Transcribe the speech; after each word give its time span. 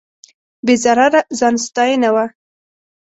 بې 0.65 0.75
ضرره 0.83 1.21
ځان 1.39 1.55
ستاینه 1.65 2.09
وه. 2.15 2.25